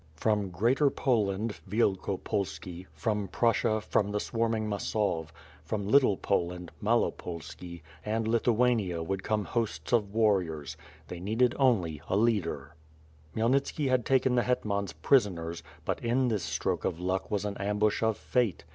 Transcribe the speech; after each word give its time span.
Irom 0.19 0.51
Greater 0.51 0.89
Poland 0.89 1.59
(Wiclkopolski), 1.69 2.87
from 2.91 3.27
Prussia, 3.27 3.79
from 3.81 4.09
the 4.09 4.17
S'varming 4.17 4.67
Masov, 4.67 5.27
from 5.63 5.87
Little 5.87 6.17
Poland 6.17 6.71
(Malopolski), 6.81 7.83
and 8.03 8.25
Lithujinia 8.25 9.05
would 9.05 9.21
come 9.21 9.45
hosts 9.45 9.93
of 9.93 10.11
warriors— 10.11 10.75
they 11.09 11.19
needed 11.19 11.53
only 11.59 12.01
a 12.09 12.17
leader. 12.17 12.73
Khmyelnitski 13.35 13.89
had 13.89 14.03
taken 14.03 14.33
the 14.33 14.41
hetmans 14.41 14.93
prisoners, 15.03 15.61
but 15.85 16.03
in 16.03 16.29
this 16.29 16.41
stroke 16.41 16.83
of 16.83 16.99
luck 16.99 17.29
was 17.29 17.45
an 17.45 17.55
ambush 17.59 18.01
of 18.01 18.17
fate. 18.17 18.63